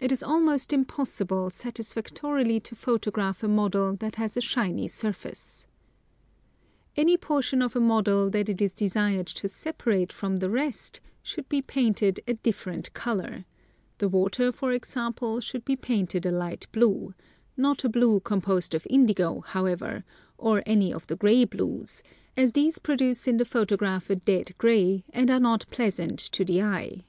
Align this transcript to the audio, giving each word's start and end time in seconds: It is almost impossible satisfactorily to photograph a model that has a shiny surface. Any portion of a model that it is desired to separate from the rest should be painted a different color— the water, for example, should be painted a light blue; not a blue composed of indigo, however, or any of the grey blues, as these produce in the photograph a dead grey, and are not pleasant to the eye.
It 0.00 0.10
is 0.10 0.24
almost 0.24 0.72
impossible 0.72 1.50
satisfactorily 1.50 2.58
to 2.58 2.74
photograph 2.74 3.44
a 3.44 3.46
model 3.48 3.94
that 3.94 4.16
has 4.16 4.36
a 4.36 4.40
shiny 4.40 4.88
surface. 4.88 5.68
Any 6.96 7.16
portion 7.16 7.62
of 7.62 7.76
a 7.76 7.80
model 7.80 8.28
that 8.30 8.48
it 8.48 8.60
is 8.60 8.72
desired 8.74 9.28
to 9.28 9.48
separate 9.48 10.12
from 10.12 10.38
the 10.38 10.50
rest 10.50 10.98
should 11.22 11.48
be 11.48 11.62
painted 11.62 12.18
a 12.26 12.34
different 12.34 12.92
color— 12.92 13.44
the 13.98 14.08
water, 14.08 14.50
for 14.50 14.72
example, 14.72 15.38
should 15.38 15.64
be 15.64 15.76
painted 15.76 16.26
a 16.26 16.32
light 16.32 16.66
blue; 16.72 17.14
not 17.56 17.84
a 17.84 17.88
blue 17.88 18.18
composed 18.18 18.74
of 18.74 18.84
indigo, 18.90 19.42
however, 19.42 20.02
or 20.36 20.64
any 20.66 20.92
of 20.92 21.06
the 21.06 21.14
grey 21.14 21.44
blues, 21.44 22.02
as 22.36 22.50
these 22.50 22.80
produce 22.80 23.28
in 23.28 23.36
the 23.36 23.44
photograph 23.44 24.10
a 24.10 24.16
dead 24.16 24.58
grey, 24.58 25.04
and 25.10 25.30
are 25.30 25.38
not 25.38 25.66
pleasant 25.70 26.18
to 26.18 26.44
the 26.44 26.60
eye. 26.60 27.04